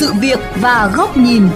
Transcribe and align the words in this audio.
sự 0.00 0.12
việc 0.12 0.38
và 0.56 0.90
góc 0.94 1.16
nhìn. 1.16 1.48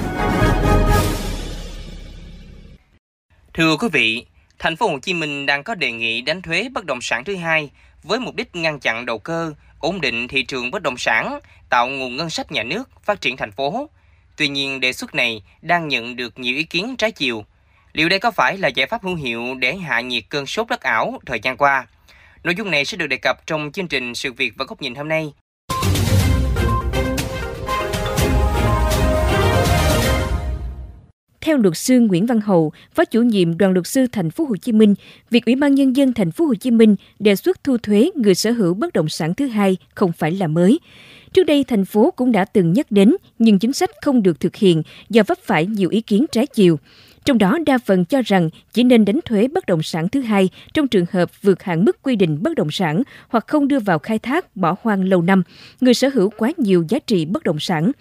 Thưa 3.55 3.77
quý 3.77 3.89
vị, 3.93 4.27
thành 4.59 4.77
phố 4.77 4.89
Hồ 4.89 4.99
Chí 4.99 5.15
Minh 5.15 5.47
đang 5.47 5.63
có 5.63 5.75
đề 5.75 5.93
nghị 5.93 6.21
đánh 6.21 6.43
thuế 6.43 6.69
bất 6.73 6.85
động 6.85 7.01
sản 7.03 7.25
thứ 7.25 7.37
hai 7.37 7.71
với 8.03 8.21
mục 8.21 8.35
đích 8.35 8.57
ngăn 8.57 8.81
chặn 8.81 9.07
đầu 9.07 9.19
cơ, 9.19 9.53
ổn 9.79 10.01
định 10.01 10.29
thị 10.29 10.43
trường 10.43 10.71
bất 10.71 10.83
động 10.83 10.97
sản, 10.99 11.39
tạo 11.71 11.89
nguồn 11.89 12.17
ngân 12.17 12.31
sách 12.31 12.53
nhà 12.53 12.63
nước 12.63 12.91
phát 13.03 13.21
triển 13.21 13.37
thành 13.37 13.53
phố. 13.53 13.89
Tuy 14.37 14.49
nhiên, 14.49 14.81
đề 14.81 14.93
xuất 14.93 15.15
này 15.15 15.43
đang 15.63 15.89
nhận 15.89 16.17
được 16.17 16.39
nhiều 16.39 16.57
ý 16.57 16.65
kiến 16.65 16.97
trái 16.97 17.13
chiều. 17.13 17.45
Liệu 17.93 18.09
đây 18.09 18.19
có 18.19 18.31
phải 18.31 18.59
là 18.59 18.69
giải 18.69 18.87
pháp 18.87 19.03
hữu 19.03 19.15
hiệu 19.15 19.55
để 19.55 19.77
hạ 19.77 20.01
nhiệt 20.01 20.25
cơn 20.29 20.47
sốt 20.47 20.69
đất 20.69 20.81
ảo 20.81 21.21
thời 21.27 21.41
gian 21.41 21.57
qua? 21.57 21.87
Nội 22.43 22.55
dung 22.55 22.71
này 22.71 22.85
sẽ 22.85 22.97
được 22.97 23.07
đề 23.07 23.17
cập 23.17 23.47
trong 23.47 23.73
chương 23.73 23.89
trình 23.89 24.15
Sự 24.15 24.33
việc 24.33 24.53
và 24.57 24.65
góc 24.65 24.83
nhìn 24.83 24.95
hôm 24.95 25.09
nay. 25.09 25.33
Theo 31.45 31.57
luật 31.57 31.77
sư 31.77 32.01
Nguyễn 32.01 32.27
Văn 32.27 32.41
Hậu, 32.41 32.73
Phó 32.95 33.05
chủ 33.05 33.23
nhiệm 33.23 33.59
đoàn 33.59 33.73
luật 33.73 33.87
sư 33.87 34.07
thành 34.13 34.31
phố 34.31 34.45
Hồ 34.45 34.57
Chí 34.57 34.73
Minh, 34.73 34.95
việc 35.31 35.45
Ủy 35.47 35.57
ban 35.57 35.75
nhân 35.75 35.97
dân 35.97 36.13
thành 36.13 36.31
phố 36.31 36.45
Hồ 36.45 36.55
Chí 36.55 36.71
Minh 36.71 36.97
đề 37.19 37.37
xuất 37.37 37.65
thu 37.65 37.77
thuế 37.79 38.11
người 38.15 38.35
sở 38.35 38.51
hữu 38.51 38.75
bất 38.75 38.93
động 38.93 39.09
sản 39.09 39.35
thứ 39.35 39.47
hai 39.47 39.77
không 39.95 40.13
phải 40.13 40.33
là 40.33 40.47
mới. 40.47 40.81
Trước 41.33 41.45
đây 41.45 41.65
thành 41.65 41.85
phố 41.85 42.11
cũng 42.17 42.33
đã 42.33 42.45
từng 42.45 42.73
nhắc 42.73 42.87
đến 42.91 43.17
nhưng 43.39 43.59
chính 43.59 43.73
sách 43.73 43.91
không 44.03 44.23
được 44.23 44.41
thực 44.41 44.57
hiện 44.57 44.83
do 45.11 45.23
vấp 45.27 45.39
phải 45.39 45.67
nhiều 45.67 45.89
ý 45.89 46.01
kiến 46.01 46.27
trái 46.33 46.47
chiều. 46.47 46.79
Trong 47.25 47.39
đó 47.39 47.59
đa 47.67 47.79
phần 47.79 48.05
cho 48.05 48.23
rằng 48.23 48.51
chỉ 48.73 48.83
nên 48.83 49.05
đánh 49.05 49.21
thuế 49.25 49.49
bất 49.49 49.67
động 49.67 49.83
sản 49.83 50.09
thứ 50.09 50.21
hai 50.21 50.49
trong 50.75 50.89
trường 50.89 51.07
hợp 51.11 51.43
vượt 51.43 51.63
hạn 51.63 51.85
mức 51.85 52.03
quy 52.03 52.17
định 52.17 52.43
bất 52.43 52.55
động 52.55 52.71
sản 52.71 53.03
hoặc 53.29 53.45
không 53.47 53.69
đưa 53.69 53.79
vào 53.79 53.99
khai 53.99 54.19
thác 54.19 54.57
bỏ 54.57 54.77
hoang 54.83 55.05
lâu 55.05 55.23
năm, 55.23 55.43
người 55.81 55.95
sở 55.95 56.09
hữu 56.15 56.31
quá 56.39 56.53
nhiều 56.57 56.85
giá 56.89 56.99
trị 56.99 57.25
bất 57.25 57.43
động 57.43 57.61
sản. 57.61 57.93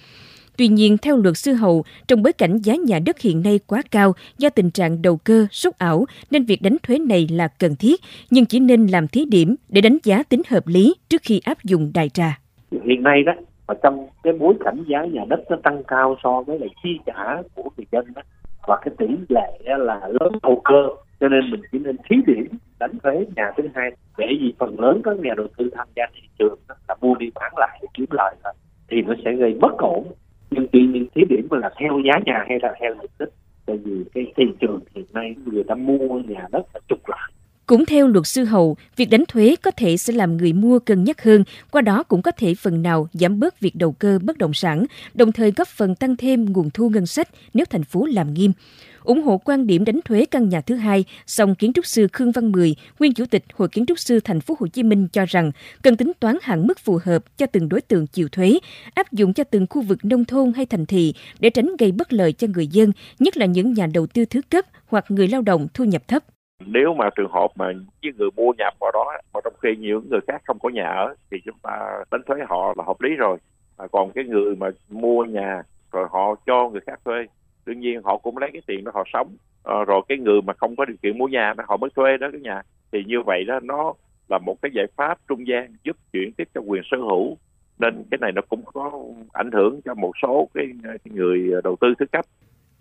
Tuy 0.58 0.68
nhiên, 0.68 0.98
theo 0.98 1.18
luật 1.18 1.38
sư 1.38 1.54
Hậu, 1.54 1.84
trong 2.08 2.24
bối 2.24 2.34
cảnh 2.34 2.58
giá 2.58 2.76
nhà 2.76 3.00
đất 3.06 3.20
hiện 3.20 3.42
nay 3.44 3.60
quá 3.68 3.82
cao 3.92 4.14
do 4.38 4.50
tình 4.50 4.72
trạng 4.72 5.02
đầu 5.02 5.18
cơ, 5.18 5.48
sốt 5.52 5.74
ảo, 5.78 6.06
nên 6.32 6.44
việc 6.44 6.62
đánh 6.62 6.78
thuế 6.84 7.00
này 7.00 7.28
là 7.32 7.48
cần 7.48 7.76
thiết, 7.76 8.02
nhưng 8.30 8.46
chỉ 8.46 8.60
nên 8.60 8.88
làm 8.88 9.08
thí 9.08 9.26
điểm 9.26 9.56
để 9.70 9.82
đánh 9.82 9.98
giá 10.04 10.24
tính 10.24 10.42
hợp 10.50 10.68
lý 10.68 10.96
trước 11.10 11.22
khi 11.24 11.42
áp 11.46 11.64
dụng 11.64 11.92
đại 11.94 12.10
trà. 12.10 12.40
Hiện 12.72 13.04
nay 13.04 13.24
đó, 13.24 13.34
ở 13.66 13.76
trong 13.84 14.08
cái 14.24 14.34
bối 14.34 14.54
cảnh 14.66 14.84
giá 14.88 15.06
nhà 15.06 15.22
đất 15.30 15.40
nó 15.50 15.58
tăng 15.64 15.84
cao 15.88 16.18
so 16.24 16.42
với 16.42 16.60
lại 16.60 16.70
chi 16.84 16.90
trả 17.06 17.42
của 17.56 17.70
người 17.78 17.86
dân 17.92 18.06
đó, 18.16 18.22
và 18.68 18.78
cái 18.86 18.94
tỷ 18.98 19.08
lệ 19.30 19.78
là 19.78 20.08
lớn 20.08 20.32
đầu 20.44 20.62
cơ 20.66 20.88
cho 21.20 21.30
nên 21.30 21.52
mình 21.52 21.62
chỉ 21.72 21.80
nên 21.80 21.96
thí 22.10 22.16
điểm 22.28 22.48
đánh 22.80 23.00
thuế 23.04 23.26
nhà 23.36 23.52
thứ 23.58 23.64
hai 23.76 23.92
để 24.18 24.28
vì 24.42 24.54
phần 24.60 24.80
lớn 24.80 25.02
các 25.04 25.18
nhà 25.18 25.34
đầu 25.38 25.48
tư 25.58 25.70
tham 25.76 25.88
gia 25.96 26.04
thị 26.14 26.22
trường 26.40 26.60
đó, 26.68 26.76
là 26.88 26.96
mua 27.02 27.16
đi 27.16 27.30
bán 27.36 27.54
lại 27.58 27.80
để 27.82 27.88
kiếm 27.94 28.06
lời 28.12 28.36
thôi 28.44 28.54
thì 28.90 29.02
nó 29.02 29.14
sẽ 29.26 29.34
gây 29.34 29.54
bất 29.62 29.78
ổn 29.78 30.13
thí 31.16 31.22
điểm 31.30 31.48
là 31.52 31.70
theo 31.80 32.00
giá 32.00 32.14
nhà 32.26 32.46
hay 32.50 32.60
là 32.62 32.76
theo 32.80 32.96
diện 33.02 33.12
tích 33.18 33.30
tại 33.66 33.78
vì 33.78 34.04
cái 34.14 34.34
thị 34.38 34.44
trường 34.60 34.80
hiện 34.96 35.06
nay 35.14 35.36
người 35.46 35.64
ta 35.64 35.76
mua 35.76 36.20
nhà 36.20 36.48
đất 36.52 36.66
là 36.74 36.80
trục 36.90 37.10
lại 37.10 37.33
cũng 37.74 37.86
theo 37.86 38.08
luật 38.08 38.28
sư 38.28 38.44
Hậu, 38.44 38.78
việc 38.96 39.10
đánh 39.10 39.24
thuế 39.28 39.56
có 39.62 39.72
thể 39.72 39.98
sẽ 39.98 40.14
làm 40.14 40.38
người 40.38 40.54
mua 40.54 40.80
cân 40.80 41.04
nhắc 41.04 41.24
hơn, 41.24 41.44
qua 41.72 41.82
đó 41.82 42.04
cũng 42.04 42.22
có 42.22 42.32
thể 42.32 42.56
phần 42.56 42.82
nào 42.82 43.08
giảm 43.14 43.40
bớt 43.40 43.60
việc 43.60 43.76
đầu 43.76 43.92
cơ 43.92 44.20
bất 44.22 44.38
động 44.38 44.54
sản, 44.54 44.86
đồng 45.14 45.32
thời 45.32 45.52
góp 45.52 45.68
phần 45.68 45.96
tăng 45.96 46.16
thêm 46.16 46.54
nguồn 46.54 46.70
thu 46.70 46.90
ngân 46.90 47.06
sách 47.06 47.30
nếu 47.54 47.66
thành 47.66 47.84
phố 47.84 48.06
làm 48.06 48.34
nghiêm. 48.34 48.52
Ủng 49.04 49.24
hộ 49.24 49.38
quan 49.38 49.68
điểm 49.68 49.86
đánh 49.86 50.00
thuế 50.06 50.26
căn 50.26 50.50
nhà 50.50 50.62
thứ 50.62 50.76
hai, 50.76 51.06
song 51.28 51.56
kiến 51.56 51.74
trúc 51.74 51.86
sư 51.86 52.08
Khương 52.14 52.32
Văn 52.32 52.52
Mười, 52.52 52.76
nguyên 53.00 53.14
chủ 53.14 53.26
tịch 53.26 53.44
Hội 53.54 53.68
Kiến 53.68 53.86
trúc 53.86 54.00
sư 54.00 54.20
Thành 54.20 54.42
phố 54.42 54.56
Hồ 54.60 54.68
Chí 54.68 54.84
Minh 54.84 55.08
cho 55.08 55.26
rằng 55.26 55.52
cần 55.82 55.98
tính 55.98 56.12
toán 56.20 56.38
hạn 56.42 56.68
mức 56.68 56.80
phù 56.80 57.00
hợp 57.04 57.38
cho 57.38 57.46
từng 57.46 57.70
đối 57.70 57.82
tượng 57.82 58.08
chịu 58.08 58.30
thuế, 58.30 58.60
áp 58.94 59.12
dụng 59.12 59.34
cho 59.34 59.44
từng 59.44 59.66
khu 59.70 59.82
vực 59.82 60.06
nông 60.06 60.26
thôn 60.26 60.54
hay 60.54 60.66
thành 60.66 60.86
thị 60.86 61.14
để 61.40 61.50
tránh 61.50 61.70
gây 61.80 61.92
bất 61.92 62.14
lợi 62.14 62.34
cho 62.34 62.48
người 62.54 62.68
dân, 62.68 62.92
nhất 63.20 63.38
là 63.38 63.46
những 63.46 63.74
nhà 63.74 63.88
đầu 63.94 64.08
tư 64.08 64.26
thứ 64.26 64.42
cấp 64.50 64.66
hoặc 64.88 65.06
người 65.10 65.28
lao 65.28 65.42
động 65.42 65.68
thu 65.74 65.84
nhập 65.84 66.08
thấp 66.08 66.24
nếu 66.60 66.94
mà 66.94 67.10
trường 67.16 67.32
hợp 67.32 67.48
mà 67.56 67.72
những 68.02 68.18
người 68.18 68.30
mua 68.36 68.54
nhà 68.58 68.70
vào 68.80 68.92
đó 68.92 69.18
mà 69.34 69.40
trong 69.44 69.54
khi 69.62 69.76
nhiều 69.76 70.02
người 70.10 70.20
khác 70.28 70.42
không 70.46 70.60
có 70.60 70.70
nhà 70.70 70.88
ở 70.88 71.16
thì 71.32 71.38
chúng 71.46 71.58
ta 71.64 72.04
đánh 72.12 72.22
thuế 72.28 72.38
họ 72.50 72.74
là 72.78 72.84
hợp 72.88 73.02
lý 73.02 73.16
rồi. 73.16 73.38
À, 73.78 73.88
còn 73.92 74.12
cái 74.12 74.24
người 74.24 74.56
mà 74.56 74.70
mua 74.90 75.24
nhà 75.24 75.64
rồi 75.92 76.08
họ 76.12 76.36
cho 76.46 76.70
người 76.70 76.82
khác 76.86 77.00
thuê 77.06 77.26
đương 77.66 77.80
nhiên 77.80 78.02
họ 78.04 78.18
cũng 78.18 78.38
lấy 78.38 78.50
cái 78.54 78.62
tiền 78.68 78.84
đó 78.84 78.92
họ 78.96 79.04
sống. 79.14 79.36
À, 79.64 79.76
rồi 79.88 80.02
cái 80.10 80.18
người 80.18 80.42
mà 80.42 80.54
không 80.54 80.76
có 80.76 80.86
điều 80.86 80.98
kiện 81.04 81.18
mua 81.18 81.28
nhà 81.28 81.54
họ 81.68 81.78
mới 81.78 81.90
thuê 81.96 82.18
đó 82.18 82.28
cái 82.32 82.42
nhà. 82.42 82.62
Thì 82.92 83.04
như 83.08 83.22
vậy 83.26 83.44
đó 83.48 83.60
nó 83.64 83.94
là 84.30 84.38
một 84.38 84.62
cái 84.62 84.72
giải 84.74 84.86
pháp 84.96 85.18
trung 85.28 85.48
gian 85.48 85.76
giúp 85.84 85.98
chuyển 86.14 86.32
tiếp 86.32 86.48
cho 86.54 86.62
quyền 86.62 86.84
sở 86.92 86.98
hữu. 86.98 87.38
Nên 87.80 88.04
cái 88.12 88.18
này 88.22 88.32
nó 88.32 88.42
cũng 88.50 88.62
có 88.66 88.92
ảnh 89.34 89.52
hưởng 89.52 89.82
cho 89.86 89.94
một 89.94 90.12
số 90.22 90.50
cái, 90.54 90.66
cái 90.84 90.98
người 91.14 91.52
đầu 91.64 91.76
tư 91.82 91.94
thứ 92.00 92.06
cấp. 92.06 92.26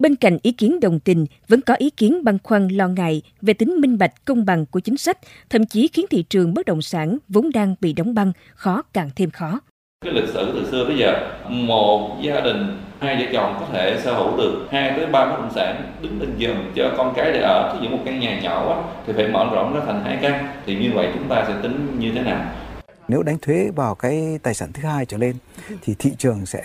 Bên 0.03 0.17
cạnh 0.17 0.39
ý 0.43 0.53
kiến 0.53 0.81
đồng 0.81 1.01
tình, 1.01 1.27
vẫn 1.49 1.61
có 1.61 1.75
ý 1.75 1.91
kiến 1.91 2.25
băn 2.25 2.39
khoăn 2.43 2.69
lo 2.69 2.89
ngại 2.89 3.23
về 3.43 3.55
tính 3.55 3.81
minh 3.81 3.99
bạch 3.99 4.25
công 4.25 4.45
bằng 4.45 4.67
của 4.67 4.81
chính 4.81 4.97
sách, 4.97 5.19
thậm 5.51 5.67
chí 5.67 5.89
khiến 5.93 6.07
thị 6.11 6.25
trường 6.31 6.55
bất 6.55 6.67
động 6.67 6.83
sản 6.83 7.19
vốn 7.29 7.51
đang 7.55 7.75
bị 7.81 7.93
đóng 7.93 8.15
băng 8.15 8.33
khó 8.55 8.83
càng 8.93 9.11
thêm 9.17 9.31
khó. 9.31 9.61
Cái 10.05 10.13
lịch 10.13 10.29
sử 10.29 10.53
từ 10.55 10.71
xưa 10.71 10.85
tới 10.89 10.99
giờ, 10.99 11.37
một 11.49 12.19
gia 12.23 12.41
đình 12.41 12.79
hai 13.01 13.17
vợ 13.17 13.33
chồng 13.33 13.57
có 13.61 13.67
thể 13.73 14.01
sở 14.05 14.15
hữu 14.15 14.37
được 14.37 14.67
hai 14.71 14.93
tới 14.97 15.07
ba 15.07 15.27
bất 15.27 15.37
động 15.37 15.51
sản 15.55 15.93
đứng 16.03 16.21
lên 16.21 16.34
giường 16.39 16.73
cho 16.77 16.95
con 16.97 17.13
cái 17.17 17.33
để 17.33 17.41
ở. 17.41 17.79
Ví 17.81 17.87
dụ 17.87 17.97
một 17.97 18.03
căn 18.05 18.21
nhà 18.21 18.41
nhỏ 18.41 18.69
quá 18.69 18.83
thì 19.07 19.13
phải 19.17 19.29
mở 19.29 19.45
rộng 19.55 19.75
nó 19.75 19.81
thành 19.87 20.05
hai 20.05 20.19
căn. 20.23 20.49
Thì 20.67 20.77
như 20.77 20.91
vậy 20.95 21.09
chúng 21.15 21.29
ta 21.29 21.45
sẽ 21.49 21.55
tính 21.63 21.97
như 21.99 22.13
thế 22.15 22.23
nào? 22.23 22.55
Nếu 23.09 23.23
đánh 23.23 23.39
thuế 23.43 23.71
vào 23.77 23.95
cái 23.95 24.39
tài 24.43 24.55
sản 24.55 24.73
thứ 24.73 24.83
hai 24.83 25.07
trở 25.07 25.17
lên 25.17 25.37
thì 25.83 25.95
thị 25.99 26.11
trường 26.19 26.47
sẽ 26.47 26.63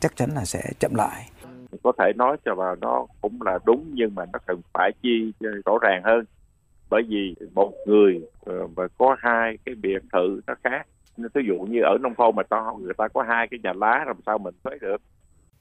chắc 0.00 0.16
chắn 0.16 0.30
là 0.34 0.44
sẽ 0.44 0.62
chậm 0.78 0.94
lại 0.94 1.24
có 1.82 1.92
thể 1.98 2.12
nói 2.16 2.36
cho 2.44 2.54
vào 2.54 2.76
nó 2.80 3.06
cũng 3.20 3.42
là 3.42 3.58
đúng 3.66 3.84
nhưng 3.94 4.14
mà 4.14 4.24
nó 4.32 4.38
cần 4.46 4.60
phải 4.74 4.92
chi 5.02 5.32
rõ 5.64 5.78
ràng 5.82 6.02
hơn 6.04 6.24
bởi 6.90 7.02
vì 7.08 7.34
một 7.54 7.72
người 7.86 8.20
ờ, 8.44 8.66
mà 8.76 8.82
có 8.98 9.16
hai 9.18 9.58
cái 9.64 9.74
biệt 9.74 10.02
thự 10.12 10.40
nó 10.46 10.54
khác 10.64 10.86
ví 11.16 11.42
dụ 11.48 11.54
như 11.54 11.80
ở 11.82 11.98
nông 12.00 12.14
thôn 12.14 12.36
mà 12.36 12.42
to 12.42 12.76
người 12.80 12.94
ta 12.98 13.08
có 13.08 13.22
hai 13.28 13.48
cái 13.50 13.60
nhà 13.62 13.72
lá 13.72 14.04
làm 14.06 14.16
sao 14.26 14.38
mình 14.38 14.54
thuế 14.64 14.78
được 14.80 14.96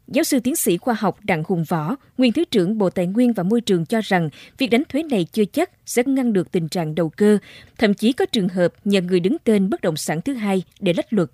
Giáo 0.08 0.24
sư 0.24 0.40
tiến 0.44 0.56
sĩ 0.56 0.78
khoa 0.78 0.94
học 0.94 1.18
Đặng 1.24 1.44
Hùng 1.48 1.64
Võ, 1.70 1.96
nguyên 2.18 2.34
Thứ 2.34 2.44
trưởng 2.52 2.78
Bộ 2.78 2.90
Tài 2.90 3.08
nguyên 3.08 3.34
và 3.34 3.44
Môi 3.44 3.62
trường 3.62 3.86
cho 3.86 4.02
rằng 4.04 4.30
việc 4.58 4.68
đánh 4.68 4.84
thuế 4.90 5.04
này 5.04 5.26
chưa 5.32 5.46
chắc 5.46 5.70
sẽ 5.86 6.04
ngăn 6.06 6.34
được 6.34 6.52
tình 6.52 6.70
trạng 6.70 6.96
đầu 6.96 7.10
cơ, 7.10 7.38
thậm 7.78 7.94
chí 7.94 8.14
có 8.14 8.26
trường 8.26 8.50
hợp 8.50 8.74
nhờ 8.84 9.02
người 9.02 9.20
đứng 9.20 9.38
tên 9.44 9.70
bất 9.70 9.82
động 9.82 9.98
sản 9.98 10.22
thứ 10.22 10.34
hai 10.34 10.64
để 10.80 10.94
lách 10.98 11.14
luật. 11.14 11.30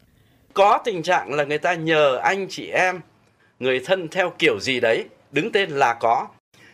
Có 0.53 0.79
tình 0.85 1.03
trạng 1.03 1.33
là 1.33 1.43
người 1.43 1.57
ta 1.57 1.73
nhờ 1.73 2.17
anh 2.17 2.47
chị 2.49 2.67
em, 2.67 2.99
người 3.61 3.79
thân 3.85 4.07
theo 4.07 4.33
kiểu 4.39 4.59
gì 4.59 4.79
đấy, 4.79 5.05
đứng 5.31 5.51
tên 5.51 5.69
là 5.69 5.93
có. 5.93 6.27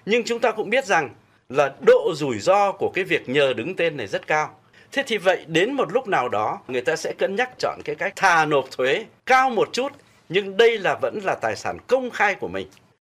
Nhưng 0.05 0.23
chúng 0.23 0.39
ta 0.39 0.51
cũng 0.51 0.69
biết 0.69 0.85
rằng 0.85 1.09
là 1.49 1.75
độ 1.85 2.13
rủi 2.15 2.39
ro 2.39 2.71
của 2.71 2.91
cái 2.93 3.03
việc 3.03 3.29
nhờ 3.29 3.53
đứng 3.53 3.75
tên 3.75 3.97
này 3.97 4.07
rất 4.07 4.27
cao. 4.27 4.59
Thế 4.91 5.03
thì 5.07 5.17
vậy 5.17 5.45
đến 5.47 5.73
một 5.73 5.93
lúc 5.93 6.07
nào 6.07 6.29
đó 6.29 6.59
người 6.67 6.81
ta 6.81 6.95
sẽ 6.95 7.13
cân 7.17 7.35
nhắc 7.35 7.49
chọn 7.59 7.79
cái 7.85 7.95
cách 7.95 8.13
thà 8.15 8.45
nộp 8.45 8.71
thuế 8.71 9.05
cao 9.25 9.49
một 9.49 9.69
chút 9.73 9.91
nhưng 10.29 10.57
đây 10.57 10.77
là 10.77 10.99
vẫn 11.01 11.19
là 11.23 11.35
tài 11.35 11.55
sản 11.55 11.77
công 11.87 12.09
khai 12.09 12.35
của 12.35 12.47
mình. 12.47 12.67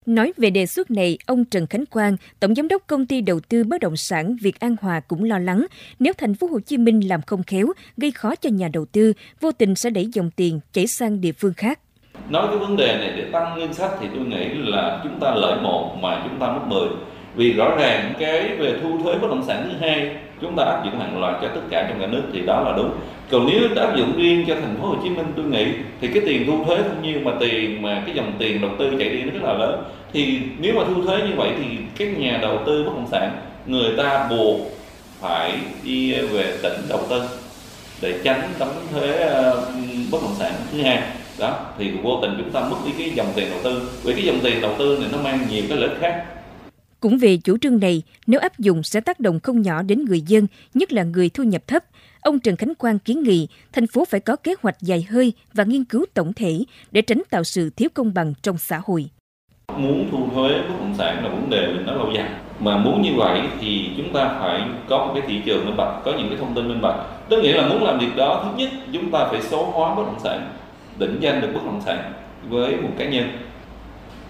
Nói 0.06 0.34
về 0.38 0.50
đề 0.50 0.66
xuất 0.66 0.92
này, 0.92 1.18
ông 1.26 1.46
Trần 1.46 1.68
Khánh 1.68 1.86
Quang, 1.86 2.18
tổng 2.40 2.56
giám 2.56 2.68
đốc 2.68 2.84
công 2.88 3.06
ty 3.06 3.22
đầu 3.22 3.40
tư 3.40 3.64
bất 3.64 3.82
động 3.82 3.98
sản 3.98 4.36
Việt 4.42 4.60
An 4.60 4.76
Hòa 4.82 5.00
cũng 5.00 5.24
lo 5.24 5.40
lắng 5.40 5.66
nếu 6.00 6.14
thành 6.14 6.36
phố 6.36 6.48
Hồ 6.48 6.60
Chí 6.60 6.78
Minh 6.78 7.08
làm 7.08 7.22
không 7.22 7.44
khéo, 7.44 7.68
gây 7.98 8.12
khó 8.12 8.36
cho 8.36 8.50
nhà 8.50 8.70
đầu 8.74 8.86
tư, 8.86 9.14
vô 9.42 9.52
tình 9.52 9.76
sẽ 9.76 9.90
đẩy 9.90 10.10
dòng 10.14 10.32
tiền 10.32 10.60
chảy 10.72 10.88
sang 10.88 11.22
địa 11.22 11.32
phương 11.32 11.54
khác. 11.54 11.80
Nói 12.30 12.48
cái 12.48 12.58
vấn 12.58 12.78
đề 12.78 12.98
này 13.00 13.12
để 13.16 13.24
tăng 13.32 13.60
ngân 13.60 13.74
sách 13.74 13.92
thì 14.02 14.08
tôi 14.16 14.26
nghĩ 14.26 14.46
là 14.54 15.00
chúng 15.04 15.20
ta 15.20 15.32
lợi 15.36 15.56
một 15.62 15.96
mà 16.02 16.22
chúng 16.24 16.40
ta 16.40 16.48
mất 16.48 16.62
mười. 16.68 16.88
Vì 17.36 17.54
rõ 17.54 17.76
ràng 17.78 18.14
cái 18.20 18.50
về 18.58 18.74
thu 18.82 19.00
thuế 19.04 19.16
bất 19.16 19.28
động 19.30 19.44
sản 19.48 19.70
thứ 19.70 19.88
hai, 19.88 20.12
chúng 20.42 20.56
ta 20.56 20.64
áp 20.64 20.86
dụng 20.86 21.00
hàng 21.00 21.20
loạt 21.22 21.36
cho 21.42 21.48
tất 21.48 21.62
cả 21.70 21.86
trong 21.90 22.00
cả 22.00 22.08
nước 22.08 22.22
thì 22.34 22.42
đó 22.46 22.62
là 22.66 22.74
đúng. 22.78 22.92
Còn 23.32 23.48
nếu 23.52 23.84
áp 23.84 23.96
dụng 23.96 24.18
riêng 24.18 24.46
cho 24.48 24.56
thành 24.56 24.76
phố 24.82 24.88
Hồ 24.88 24.96
Chí 25.04 25.10
Minh, 25.10 25.26
tôi 25.36 25.46
nghĩ 25.46 25.66
thì 26.02 26.08
cái 26.08 26.24
tiền 26.26 26.48
thu 26.48 26.66
thuế 26.66 26.78
không 26.78 27.02
nhiêu 27.02 27.20
mà 27.24 27.32
tiền 27.40 27.82
mà 27.82 28.04
cái 28.06 28.16
dòng 28.16 28.34
tiền 28.40 28.62
đầu 28.62 28.72
tư 28.80 28.94
chạy 29.00 29.10
đi 29.10 29.24
nó 29.24 29.32
rất 29.34 29.44
là 29.44 29.54
lớn. 29.54 29.84
Thì 30.14 30.40
nếu 30.60 30.74
mà 30.76 30.82
thu 30.88 31.02
thuế 31.02 31.18
như 31.18 31.34
vậy 31.38 31.50
thì 31.58 31.78
các 31.98 32.20
nhà 32.20 32.40
đầu 32.42 32.60
tư 32.66 32.84
bất 32.84 32.92
động 32.96 33.08
sản, 33.12 33.32
người 33.66 33.92
ta 33.98 34.28
buộc 34.30 34.58
phải 35.20 35.52
đi 35.84 36.14
về 36.14 36.54
tỉnh 36.64 36.82
đầu 36.90 37.00
tư 37.10 37.22
để 38.02 38.14
tránh 38.24 38.42
đóng 38.60 38.76
thuế 38.92 39.12
ờ, 39.12 39.66
bất 40.12 40.20
động 40.22 40.36
sản 40.38 40.52
thứ 40.72 40.82
hai 40.82 41.02
đó 41.40 41.66
thì 41.78 41.92
vô 42.04 42.20
tình 42.22 42.32
chúng 42.38 42.52
ta 42.52 42.70
mất 42.70 42.78
đi 42.86 42.92
cái 42.98 43.12
dòng 43.16 43.28
tiền 43.36 43.50
đầu 43.50 43.60
tư 43.64 43.90
vì 44.04 44.14
cái 44.14 44.24
dòng 44.24 44.40
tiền 44.44 44.62
đầu 44.62 44.76
tư 44.80 44.98
này 45.00 45.10
nó 45.12 45.18
mang 45.22 45.48
nhiều 45.50 45.64
cái 45.70 45.78
lợi 45.78 45.90
ích 45.90 45.98
khác 46.02 46.26
cũng 47.00 47.18
về 47.18 47.38
chủ 47.38 47.58
trương 47.58 47.80
này, 47.80 48.02
nếu 48.28 48.40
áp 48.40 48.60
dụng 48.60 48.84
sẽ 48.84 49.02
tác 49.02 49.20
động 49.20 49.40
không 49.40 49.62
nhỏ 49.62 49.82
đến 49.82 50.06
người 50.06 50.22
dân, 50.22 50.48
nhất 50.74 50.94
là 50.94 51.04
người 51.04 51.30
thu 51.30 51.44
nhập 51.44 51.68
thấp. 51.68 51.84
Ông 52.22 52.40
Trần 52.40 52.56
Khánh 52.56 52.76
Quang 52.76 53.00
kiến 53.00 53.24
nghị 53.24 53.48
thành 53.74 53.88
phố 53.88 54.06
phải 54.06 54.20
có 54.20 54.36
kế 54.36 54.56
hoạch 54.62 54.82
dài 54.82 55.06
hơi 55.10 55.34
và 55.54 55.64
nghiên 55.64 55.84
cứu 55.84 56.06
tổng 56.14 56.34
thể 56.34 56.64
để 56.92 57.02
tránh 57.02 57.22
tạo 57.30 57.44
sự 57.44 57.70
thiếu 57.70 57.90
công 57.94 58.14
bằng 58.14 58.34
trong 58.42 58.58
xã 58.58 58.82
hội. 58.86 59.06
Muốn 59.78 60.10
thu 60.12 60.18
thuế 60.34 60.50
bất 60.50 60.76
động 60.80 60.96
sản 60.98 61.24
là 61.24 61.30
vấn 61.30 61.50
đề 61.50 61.68
mình 61.68 61.86
nó 61.86 61.94
lâu 61.94 62.12
dài. 62.16 62.30
Mà 62.60 62.78
muốn 62.78 63.02
như 63.02 63.12
vậy 63.18 63.42
thì 63.62 63.90
chúng 63.98 64.14
ta 64.14 64.38
phải 64.40 64.62
có 64.90 65.06
một 65.06 65.12
cái 65.14 65.24
thị 65.28 65.42
trường 65.46 65.66
minh 65.66 65.78
bạch, 65.78 66.02
có 66.06 66.14
những 66.18 66.30
cái 66.30 66.38
thông 66.38 66.56
tin 66.56 66.68
minh 66.68 66.82
bạch. 66.82 66.96
Tức 67.30 67.44
nghĩa 67.44 67.54
là 67.54 67.68
muốn 67.68 67.84
làm 67.84 68.00
việc 68.00 68.16
đó, 68.16 68.44
thứ 68.44 68.64
nhất 68.64 68.70
chúng 68.94 69.12
ta 69.12 69.28
phải 69.32 69.42
số 69.42 69.66
hóa 69.66 69.96
bất 69.96 70.04
động 70.04 70.20
sản, 70.24 70.50
định 71.00 71.18
danh 71.20 71.42
được 71.42 71.50
bất 71.54 71.62
động 71.66 71.82
sản 71.86 72.14
với 72.50 72.76
một 72.76 72.90
cá 72.98 73.06
nhân. 73.06 73.32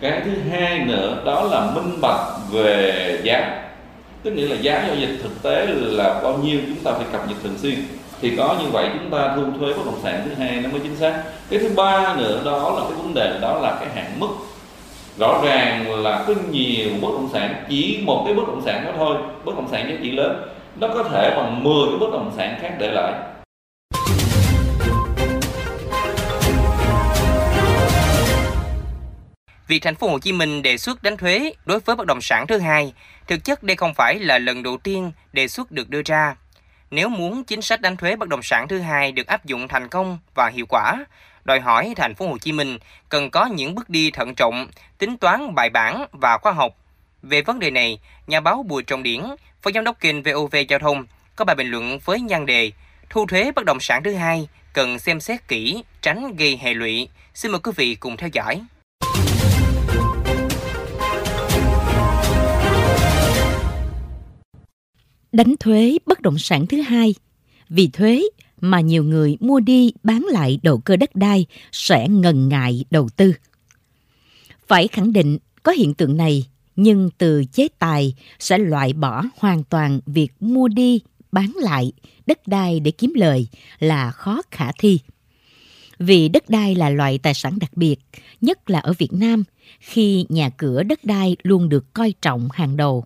Cái 0.01 0.21
thứ 0.25 0.31
hai 0.51 0.79
nữa, 0.79 1.21
đó 1.25 1.43
là 1.51 1.71
minh 1.75 2.01
bạch 2.01 2.21
về 2.51 3.19
giá. 3.23 3.63
Tức 4.23 4.31
nghĩa 4.31 4.47
là 4.47 4.55
giá 4.55 4.83
giao 4.87 4.95
dịch 4.95 5.19
thực 5.23 5.43
tế 5.43 5.65
là 5.69 6.19
bao 6.23 6.37
nhiêu 6.37 6.59
chúng 6.67 6.83
ta 6.83 6.91
phải 6.91 7.05
cập 7.11 7.27
nhật 7.27 7.37
thường 7.43 7.57
xuyên. 7.57 7.75
Thì 8.21 8.35
có 8.37 8.55
như 8.59 8.65
vậy 8.71 8.89
chúng 8.93 9.09
ta 9.09 9.35
thu 9.35 9.41
thuế 9.59 9.73
bất 9.73 9.85
động 9.85 9.99
sản 10.03 10.21
thứ 10.25 10.43
hai 10.43 10.61
nó 10.61 10.69
mới 10.69 10.79
chính 10.79 10.95
xác. 10.95 11.23
Cái 11.49 11.59
thứ 11.59 11.69
ba 11.75 12.15
nữa, 12.15 12.41
đó 12.45 12.75
là 12.75 12.81
cái 12.89 12.97
vấn 12.97 13.13
đề, 13.13 13.39
đó 13.41 13.59
là 13.59 13.77
cái 13.79 13.89
hạn 13.95 14.19
mức. 14.19 14.29
Rõ 15.19 15.41
ràng 15.45 16.03
là 16.03 16.23
có 16.27 16.33
nhiều 16.51 16.89
bất 17.01 17.09
động 17.11 17.29
sản, 17.33 17.55
chỉ 17.69 17.99
một 18.05 18.23
cái 18.25 18.33
bất 18.35 18.47
động 18.47 18.61
sản 18.65 18.85
đó 18.85 18.91
thôi. 18.97 19.17
Bất 19.45 19.55
động 19.55 19.67
sản 19.71 19.89
giá 19.89 19.95
trị 20.03 20.11
lớn, 20.11 20.43
nó 20.79 20.87
có 20.87 21.03
thể 21.03 21.33
bằng 21.35 21.63
10 21.63 21.87
cái 21.89 21.99
bất 21.99 22.11
động 22.11 22.31
sản 22.37 22.55
khác 22.61 22.73
để 22.79 22.91
lại. 22.91 23.13
Việc 29.69 29.83
thành 29.83 29.95
phố 29.95 30.09
Hồ 30.09 30.19
Chí 30.19 30.31
Minh 30.31 30.61
đề 30.61 30.77
xuất 30.77 31.03
đánh 31.03 31.17
thuế 31.17 31.53
đối 31.65 31.79
với 31.79 31.95
bất 31.95 32.07
động 32.07 32.21
sản 32.21 32.47
thứ 32.47 32.57
hai, 32.57 32.93
thực 33.27 33.43
chất 33.43 33.63
đây 33.63 33.75
không 33.77 33.93
phải 33.93 34.19
là 34.19 34.39
lần 34.39 34.63
đầu 34.63 34.77
tiên 34.77 35.11
đề 35.33 35.47
xuất 35.47 35.71
được 35.71 35.89
đưa 35.89 36.01
ra. 36.05 36.35
Nếu 36.91 37.09
muốn 37.09 37.43
chính 37.43 37.61
sách 37.61 37.81
đánh 37.81 37.97
thuế 37.97 38.15
bất 38.15 38.29
động 38.29 38.43
sản 38.43 38.67
thứ 38.67 38.79
hai 38.79 39.11
được 39.11 39.27
áp 39.27 39.45
dụng 39.45 39.67
thành 39.67 39.89
công 39.89 40.19
và 40.35 40.49
hiệu 40.49 40.65
quả, 40.69 41.05
đòi 41.43 41.59
hỏi 41.59 41.93
thành 41.97 42.15
phố 42.15 42.27
Hồ 42.27 42.37
Chí 42.37 42.51
Minh 42.51 42.77
cần 43.09 43.29
có 43.29 43.45
những 43.45 43.75
bước 43.75 43.89
đi 43.89 44.11
thận 44.11 44.35
trọng, 44.35 44.67
tính 44.97 45.17
toán 45.17 45.55
bài 45.55 45.69
bản 45.69 46.05
và 46.11 46.37
khoa 46.37 46.51
học. 46.51 46.75
Về 47.23 47.41
vấn 47.41 47.59
đề 47.59 47.71
này, 47.71 47.99
nhà 48.27 48.39
báo 48.39 48.63
Bùi 48.63 48.83
Trọng 48.83 49.03
Điển, 49.03 49.21
phó 49.61 49.71
giám 49.71 49.83
đốc 49.83 49.99
kênh 49.99 50.23
VOV 50.23 50.55
Giao 50.69 50.79
thông, 50.79 51.05
có 51.35 51.45
bài 51.45 51.55
bình 51.55 51.71
luận 51.71 51.99
với 52.05 52.21
nhan 52.21 52.45
đề 52.45 52.71
Thu 53.09 53.25
thuế 53.25 53.51
bất 53.51 53.65
động 53.65 53.79
sản 53.79 54.03
thứ 54.03 54.13
hai 54.13 54.47
cần 54.73 54.99
xem 54.99 55.19
xét 55.19 55.47
kỹ, 55.47 55.83
tránh 56.01 56.35
gây 56.35 56.59
hệ 56.61 56.73
lụy. 56.73 57.09
Xin 57.33 57.51
mời 57.51 57.59
quý 57.63 57.71
vị 57.75 57.95
cùng 57.95 58.17
theo 58.17 58.29
dõi. 58.33 58.61
Đánh 65.31 65.55
thuế 65.59 65.97
bất 66.05 66.21
động 66.21 66.37
sản 66.37 66.67
thứ 66.67 66.81
hai. 66.81 67.15
Vì 67.69 67.87
thuế 67.87 68.23
mà 68.61 68.81
nhiều 68.81 69.03
người 69.03 69.37
mua 69.39 69.59
đi 69.59 69.91
bán 70.03 70.25
lại 70.29 70.59
đầu 70.63 70.77
cơ 70.77 70.95
đất 70.95 71.15
đai 71.15 71.45
sẽ 71.71 72.07
ngần 72.07 72.49
ngại 72.49 72.85
đầu 72.91 73.09
tư. 73.09 73.33
Phải 74.67 74.87
khẳng 74.87 75.13
định 75.13 75.37
có 75.63 75.71
hiện 75.71 75.93
tượng 75.93 76.17
này, 76.17 76.45
nhưng 76.75 77.09
từ 77.17 77.43
chế 77.53 77.67
tài 77.79 78.13
sẽ 78.39 78.57
loại 78.57 78.93
bỏ 78.93 79.23
hoàn 79.37 79.63
toàn 79.63 79.99
việc 80.05 80.31
mua 80.39 80.67
đi 80.67 81.01
bán 81.31 81.53
lại 81.55 81.91
đất 82.25 82.47
đai 82.47 82.79
để 82.79 82.91
kiếm 82.91 83.13
lời 83.15 83.47
là 83.79 84.11
khó 84.11 84.41
khả 84.51 84.71
thi. 84.79 84.99
Vì 85.99 86.29
đất 86.29 86.49
đai 86.49 86.75
là 86.75 86.89
loại 86.89 87.17
tài 87.17 87.33
sản 87.33 87.59
đặc 87.59 87.71
biệt, 87.77 87.95
nhất 88.41 88.69
là 88.69 88.79
ở 88.79 88.93
Việt 88.97 89.13
Nam, 89.13 89.43
khi 89.79 90.25
nhà 90.29 90.49
cửa 90.49 90.83
đất 90.83 91.05
đai 91.05 91.37
luôn 91.43 91.69
được 91.69 91.93
coi 91.93 92.13
trọng 92.21 92.49
hàng 92.53 92.77
đầu. 92.77 93.05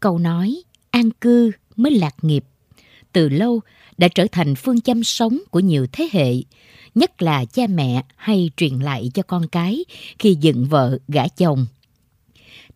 Câu 0.00 0.18
nói 0.18 0.62
an 0.92 1.10
cư 1.10 1.50
mới 1.76 1.92
lạc 1.92 2.14
nghiệp 2.22 2.44
từ 3.12 3.28
lâu 3.28 3.60
đã 3.98 4.08
trở 4.08 4.26
thành 4.32 4.54
phương 4.54 4.80
châm 4.80 5.04
sống 5.04 5.38
của 5.50 5.60
nhiều 5.60 5.86
thế 5.92 6.08
hệ, 6.12 6.34
nhất 6.94 7.22
là 7.22 7.44
cha 7.44 7.66
mẹ 7.66 8.02
hay 8.16 8.50
truyền 8.56 8.74
lại 8.74 9.10
cho 9.14 9.22
con 9.22 9.48
cái 9.48 9.84
khi 10.18 10.36
dựng 10.40 10.64
vợ 10.64 10.98
gả 11.08 11.28
chồng. 11.28 11.66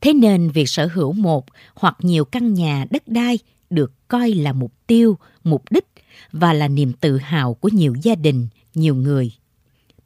Thế 0.01 0.13
nên 0.13 0.51
việc 0.51 0.69
sở 0.69 0.87
hữu 0.87 1.13
một 1.13 1.47
hoặc 1.75 1.97
nhiều 2.01 2.25
căn 2.25 2.55
nhà 2.55 2.87
đất 2.91 3.09
đai 3.09 3.39
được 3.71 3.93
coi 4.09 4.31
là 4.31 4.53
mục 4.53 4.73
tiêu, 4.87 5.19
mục 5.45 5.63
đích 5.71 5.87
và 6.33 6.53
là 6.53 6.69
niềm 6.69 6.93
tự 6.93 7.17
hào 7.17 7.55
của 7.55 7.69
nhiều 7.69 7.95
gia 8.03 8.15
đình, 8.15 8.49
nhiều 8.75 8.95
người. 8.95 9.33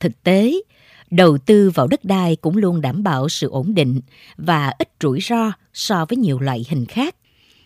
Thực 0.01 0.23
tế, 0.23 0.55
đầu 1.11 1.39
tư 1.39 1.71
vào 1.71 1.87
đất 1.87 2.05
đai 2.05 2.37
cũng 2.37 2.57
luôn 2.57 2.81
đảm 2.81 3.03
bảo 3.03 3.29
sự 3.29 3.49
ổn 3.49 3.75
định 3.75 4.01
và 4.37 4.73
ít 4.79 4.91
rủi 5.01 5.21
ro 5.21 5.53
so 5.73 6.07
với 6.09 6.17
nhiều 6.17 6.41
loại 6.41 6.65
hình 6.69 6.87
khác. 6.87 7.17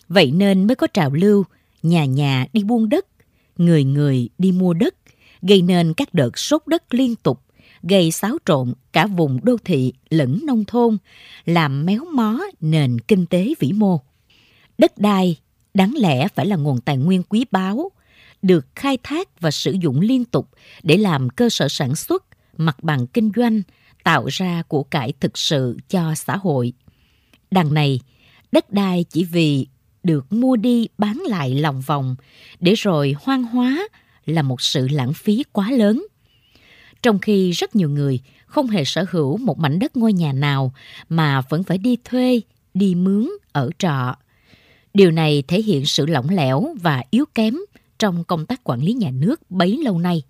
Vậy 0.09 0.31
nên 0.31 0.67
mới 0.67 0.77
có 0.77 0.87
trào 0.87 1.11
lưu 1.11 1.45
nhà 1.83 2.05
nhà 2.05 2.47
đi 2.53 2.65
buôn 2.65 2.89
đất, 2.89 3.07
người 3.57 3.85
người 3.85 4.29
đi 4.39 4.53
mua 4.53 4.75
đất, 4.75 4.95
gây 5.43 5.63
nên 5.63 5.95
các 5.95 6.15
đợt 6.15 6.39
sốt 6.39 6.63
đất 6.67 6.95
liên 6.95 7.17
tục, 7.17 7.41
gây 7.83 8.11
xáo 8.11 8.39
trộn 8.45 8.73
cả 8.93 9.07
vùng 9.07 9.45
đô 9.45 9.57
thị 9.65 9.93
lẫn 10.11 10.41
nông 10.47 10.65
thôn, 10.65 10.99
làm 11.45 11.87
méo 11.87 12.05
mó 12.05 12.41
nền 12.61 12.99
kinh 12.99 13.27
tế 13.27 13.55
vĩ 13.59 13.73
mô. 13.73 14.01
Đất 14.79 14.99
đai 14.99 15.37
đáng 15.75 15.95
lẽ 15.97 16.29
phải 16.29 16.47
là 16.47 16.57
nguồn 16.57 16.81
tài 16.81 16.97
nguyên 16.97 17.23
quý 17.23 17.45
báu, 17.51 17.91
được 18.43 18.67
khai 18.75 18.99
thác 19.03 19.41
và 19.41 19.51
sử 19.51 19.73
dụng 19.73 20.01
liên 20.01 20.25
tục 20.25 20.49
để 20.83 20.97
làm 20.97 21.31
cơ 21.31 21.49
sở 21.49 21.69
sản 21.69 21.95
xuất, 21.95 22.25
mặt 22.57 22.83
bằng 22.83 23.07
kinh 23.07 23.31
doanh, 23.37 23.63
tạo 24.05 24.27
ra 24.27 24.63
của 24.69 24.83
cải 24.83 25.13
thực 25.21 25.39
sự 25.39 25.77
cho 25.89 26.15
xã 26.15 26.37
hội. 26.37 26.73
Đằng 27.51 27.75
này, 27.75 28.01
đất 28.53 28.73
đai 28.73 29.05
chỉ 29.11 29.25
vì 29.25 29.67
được 30.05 30.33
mua 30.33 30.57
đi 30.57 30.89
bán 30.99 31.23
lại 31.27 31.55
lòng 31.55 31.81
vòng 31.81 32.17
để 32.61 32.75
rồi 32.75 33.15
hoang 33.21 33.43
hóa 33.43 33.89
là 34.27 34.43
một 34.43 34.61
sự 34.61 34.89
lãng 34.89 35.13
phí 35.13 35.45
quá 35.53 35.71
lớn. 35.71 36.07
Trong 37.03 37.19
khi 37.19 37.51
rất 37.51 37.77
nhiều 37.77 37.91
người 37.91 38.21
không 38.47 38.67
hề 38.67 38.85
sở 38.85 39.05
hữu 39.11 39.37
một 39.37 39.59
mảnh 39.59 39.79
đất 39.79 39.97
ngôi 39.97 40.13
nhà 40.13 40.33
nào 40.33 40.73
mà 41.09 41.41
vẫn 41.41 41.63
phải 41.63 41.79
đi 41.79 41.97
thuê, 42.05 42.41
đi 42.75 42.95
mướn, 42.95 43.29
ở 43.53 43.71
trọ. 43.79 44.17
Điều 44.95 45.11
này 45.11 45.43
thể 45.49 45.63
hiện 45.63 45.87
sự 45.87 46.07
lỏng 46.07 46.31
lẻo 46.31 46.75
và 46.81 47.03
yếu 47.11 47.25
kém 47.35 47.55
trong 47.99 48.25
công 48.25 48.47
tác 48.47 48.61
quản 48.65 48.81
lý 48.83 48.93
nhà 48.93 49.11
nước 49.11 49.51
bấy 49.51 49.81
lâu 49.85 49.99
nay. 49.99 50.23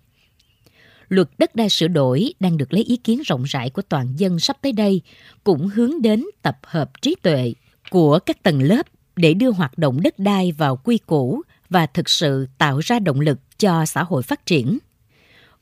Luật 1.09 1.29
đất 1.37 1.55
đai 1.55 1.69
sửa 1.69 1.87
đổi 1.87 2.33
đang 2.39 2.57
được 2.57 2.73
lấy 2.73 2.83
ý 2.83 2.97
kiến 2.97 3.21
rộng 3.25 3.43
rãi 3.43 3.69
của 3.69 3.81
toàn 3.81 4.13
dân 4.17 4.39
sắp 4.39 4.57
tới 4.61 4.71
đây 4.71 5.01
cũng 5.43 5.67
hướng 5.67 6.01
đến 6.01 6.25
tập 6.41 6.57
hợp 6.63 7.01
trí 7.01 7.15
tuệ 7.21 7.53
của 7.89 8.19
các 8.19 8.43
tầng 8.43 8.61
lớp 8.61 8.85
để 9.15 9.33
đưa 9.33 9.51
hoạt 9.51 9.77
động 9.77 10.01
đất 10.01 10.19
đai 10.19 10.51
vào 10.51 10.75
quy 10.75 10.97
củ 10.97 11.41
và 11.69 11.85
thực 11.85 12.09
sự 12.09 12.47
tạo 12.57 12.79
ra 12.79 12.99
động 12.99 13.19
lực 13.19 13.39
cho 13.57 13.85
xã 13.85 14.03
hội 14.03 14.23
phát 14.23 14.45
triển. 14.45 14.77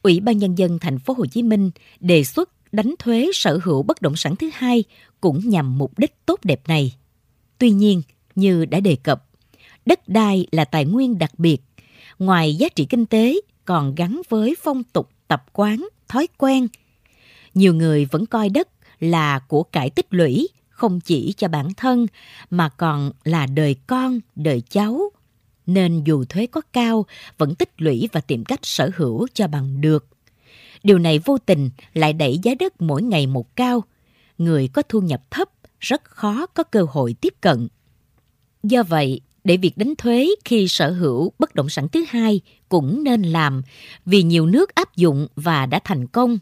Ủy 0.01 0.19
ban 0.19 0.37
nhân 0.37 0.55
dân 0.55 0.79
thành 0.79 0.99
phố 0.99 1.13
Hồ 1.17 1.25
Chí 1.25 1.43
Minh 1.43 1.71
đề 1.99 2.23
xuất 2.23 2.49
đánh 2.71 2.95
thuế 2.99 3.29
sở 3.33 3.59
hữu 3.63 3.83
bất 3.83 4.01
động 4.01 4.15
sản 4.15 4.35
thứ 4.35 4.49
hai 4.53 4.83
cũng 5.21 5.49
nhằm 5.49 5.77
mục 5.77 5.99
đích 5.99 6.25
tốt 6.25 6.39
đẹp 6.43 6.61
này. 6.67 6.93
Tuy 7.57 7.71
nhiên, 7.71 8.01
như 8.35 8.65
đã 8.65 8.79
đề 8.79 8.95
cập, 8.95 9.25
đất 9.85 10.07
đai 10.07 10.47
là 10.51 10.65
tài 10.65 10.85
nguyên 10.85 11.17
đặc 11.17 11.31
biệt, 11.37 11.57
ngoài 12.19 12.55
giá 12.55 12.69
trị 12.69 12.85
kinh 12.85 13.05
tế 13.05 13.35
còn 13.65 13.95
gắn 13.95 14.21
với 14.29 14.55
phong 14.63 14.83
tục, 14.83 15.09
tập 15.27 15.45
quán, 15.53 15.87
thói 16.07 16.27
quen. 16.37 16.67
Nhiều 17.53 17.73
người 17.73 18.05
vẫn 18.05 18.25
coi 18.25 18.49
đất 18.49 18.67
là 18.99 19.39
của 19.39 19.63
cải 19.63 19.89
tích 19.89 20.07
lũy 20.09 20.47
không 20.83 20.99
chỉ 20.99 21.33
cho 21.37 21.47
bản 21.47 21.73
thân 21.73 22.07
mà 22.49 22.69
còn 22.69 23.11
là 23.23 23.45
đời 23.45 23.75
con, 23.87 24.19
đời 24.35 24.61
cháu. 24.69 25.11
Nên 25.65 26.03
dù 26.03 26.25
thuế 26.25 26.47
có 26.47 26.61
cao, 26.73 27.05
vẫn 27.37 27.55
tích 27.55 27.69
lũy 27.77 28.09
và 28.11 28.21
tìm 28.21 28.45
cách 28.45 28.59
sở 28.63 28.89
hữu 28.95 29.27
cho 29.33 29.47
bằng 29.47 29.81
được. 29.81 30.07
Điều 30.83 30.99
này 30.99 31.19
vô 31.19 31.37
tình 31.37 31.69
lại 31.93 32.13
đẩy 32.13 32.39
giá 32.43 32.51
đất 32.59 32.81
mỗi 32.81 33.03
ngày 33.03 33.27
một 33.27 33.55
cao. 33.55 33.83
Người 34.37 34.67
có 34.67 34.81
thu 34.89 35.01
nhập 35.01 35.21
thấp 35.31 35.49
rất 35.79 36.03
khó 36.03 36.45
có 36.45 36.63
cơ 36.63 36.85
hội 36.89 37.15
tiếp 37.21 37.33
cận. 37.41 37.67
Do 38.63 38.83
vậy, 38.83 39.21
để 39.43 39.57
việc 39.57 39.77
đánh 39.77 39.93
thuế 39.97 40.29
khi 40.45 40.67
sở 40.67 40.91
hữu 40.91 41.31
bất 41.39 41.55
động 41.55 41.69
sản 41.69 41.87
thứ 41.89 42.05
hai 42.09 42.41
cũng 42.69 43.03
nên 43.03 43.21
làm 43.21 43.61
vì 44.05 44.23
nhiều 44.23 44.45
nước 44.45 44.75
áp 44.75 44.95
dụng 44.95 45.27
và 45.35 45.65
đã 45.65 45.79
thành 45.83 46.07
công 46.07 46.37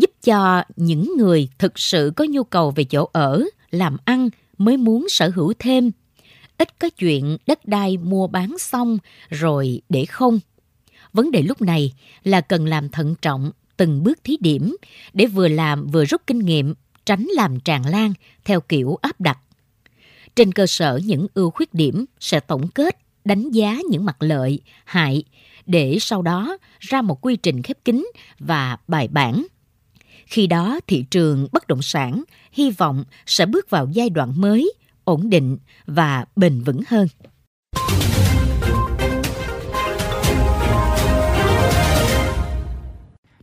giúp 0.00 0.10
cho 0.24 0.62
những 0.76 1.12
người 1.16 1.48
thực 1.58 1.78
sự 1.78 2.12
có 2.16 2.24
nhu 2.24 2.44
cầu 2.44 2.70
về 2.70 2.84
chỗ 2.84 3.08
ở, 3.12 3.44
làm 3.70 3.96
ăn 4.04 4.28
mới 4.58 4.76
muốn 4.76 5.06
sở 5.08 5.30
hữu 5.34 5.52
thêm. 5.58 5.90
Ít 6.58 6.78
có 6.78 6.88
chuyện 6.88 7.36
đất 7.46 7.66
đai 7.66 7.96
mua 7.96 8.26
bán 8.26 8.58
xong 8.58 8.98
rồi 9.30 9.80
để 9.88 10.04
không. 10.04 10.40
Vấn 11.12 11.30
đề 11.30 11.42
lúc 11.42 11.62
này 11.62 11.92
là 12.24 12.40
cần 12.40 12.66
làm 12.66 12.88
thận 12.88 13.14
trọng 13.22 13.50
từng 13.76 14.02
bước 14.02 14.18
thí 14.24 14.36
điểm 14.40 14.76
để 15.12 15.26
vừa 15.26 15.48
làm 15.48 15.86
vừa 15.86 16.04
rút 16.04 16.22
kinh 16.26 16.38
nghiệm, 16.38 16.74
tránh 17.06 17.26
làm 17.34 17.60
tràn 17.60 17.86
lan 17.86 18.12
theo 18.44 18.60
kiểu 18.60 18.98
áp 19.02 19.20
đặt. 19.20 19.38
Trên 20.36 20.52
cơ 20.52 20.66
sở 20.66 21.00
những 21.04 21.26
ưu 21.34 21.50
khuyết 21.50 21.74
điểm 21.74 22.04
sẽ 22.20 22.40
tổng 22.40 22.68
kết, 22.68 22.96
đánh 23.24 23.50
giá 23.50 23.78
những 23.90 24.04
mặt 24.04 24.16
lợi, 24.20 24.60
hại 24.84 25.22
để 25.66 25.96
sau 26.00 26.22
đó 26.22 26.56
ra 26.80 27.02
một 27.02 27.26
quy 27.26 27.36
trình 27.36 27.62
khép 27.62 27.84
kín 27.84 28.10
và 28.38 28.76
bài 28.88 29.08
bản 29.08 29.46
khi 30.30 30.46
đó 30.46 30.80
thị 30.86 31.04
trường 31.10 31.46
bất 31.52 31.66
động 31.66 31.82
sản 31.82 32.22
hy 32.52 32.70
vọng 32.70 33.04
sẽ 33.26 33.46
bước 33.46 33.70
vào 33.70 33.88
giai 33.92 34.10
đoạn 34.10 34.40
mới, 34.40 34.72
ổn 35.04 35.30
định 35.30 35.58
và 35.86 36.24
bền 36.36 36.60
vững 36.60 36.80
hơn. 36.88 37.08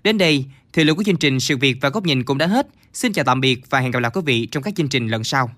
Đến 0.04 0.18
đây, 0.18 0.46
thời 0.74 0.86
lượng 0.86 0.96
của 0.98 1.04
chương 1.04 1.18
trình 1.18 1.40
Sự 1.40 1.58
việc 1.58 1.78
và 1.82 1.90
góc 1.90 2.04
nhìn 2.06 2.24
cũng 2.24 2.38
đã 2.38 2.48
hết. 2.48 2.68
Xin 2.94 3.14
chào 3.14 3.26
tạm 3.26 3.42
biệt 3.42 3.70
và 3.70 3.80
hẹn 3.80 3.92
gặp 3.92 4.00
lại 4.00 4.12
quý 4.16 4.22
vị 4.26 4.48
trong 4.52 4.64
các 4.64 4.76
chương 4.76 4.90
trình 4.90 5.08
lần 5.08 5.24
sau. 5.24 5.50